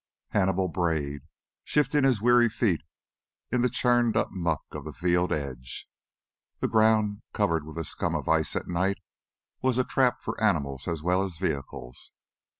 Hannibal 0.29 0.67
brayed, 0.67 1.27
shifting 1.63 2.03
his 2.05 2.23
weary 2.23 2.49
feet 2.49 2.81
in 3.51 3.61
the 3.61 3.69
churned 3.69 4.17
up 4.17 4.29
muck 4.31 4.63
of 4.71 4.83
the 4.83 4.93
field 4.93 5.31
edge. 5.31 5.87
The 6.57 6.67
ground, 6.67 7.21
covered 7.33 7.67
with 7.67 7.77
a 7.77 7.85
scum 7.85 8.15
of 8.15 8.27
ice 8.27 8.55
at 8.55 8.67
night, 8.67 8.97
was 9.61 9.77
a 9.77 9.83
trap 9.83 10.23
for 10.23 10.41
animals 10.43 10.87
as 10.87 11.03
well 11.03 11.21
as 11.21 11.37
vehicles. 11.37 12.13